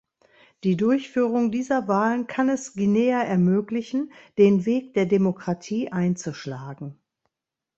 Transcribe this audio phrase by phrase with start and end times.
[0.63, 6.97] Die Durchführung dieser Wahlen kann es Guinea ermöglichen, den Weg der Demokratie einzuschlagen.